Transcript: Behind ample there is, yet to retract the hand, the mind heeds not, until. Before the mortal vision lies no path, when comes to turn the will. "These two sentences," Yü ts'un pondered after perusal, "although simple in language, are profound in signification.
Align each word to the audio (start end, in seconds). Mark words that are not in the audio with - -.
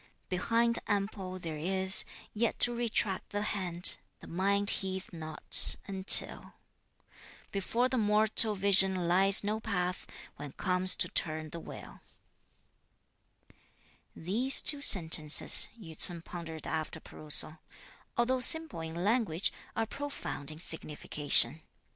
Behind 0.29 0.79
ample 0.87 1.37
there 1.37 1.59
is, 1.59 2.05
yet 2.33 2.57
to 2.61 2.73
retract 2.73 3.29
the 3.29 3.43
hand, 3.43 3.99
the 4.19 4.25
mind 4.25 4.71
heeds 4.81 5.13
not, 5.13 5.75
until. 5.85 6.55
Before 7.51 7.87
the 7.87 7.99
mortal 7.99 8.55
vision 8.55 9.07
lies 9.07 9.43
no 9.43 9.59
path, 9.59 10.07
when 10.37 10.53
comes 10.53 10.95
to 10.95 11.07
turn 11.07 11.51
the 11.51 11.59
will. 11.59 12.01
"These 14.15 14.61
two 14.61 14.81
sentences," 14.81 15.67
Yü 15.79 15.95
ts'un 15.95 16.23
pondered 16.23 16.65
after 16.65 16.99
perusal, 16.99 17.59
"although 18.17 18.39
simple 18.39 18.81
in 18.81 18.95
language, 19.03 19.53
are 19.75 19.85
profound 19.85 20.49
in 20.49 20.57
signification. 20.57 21.61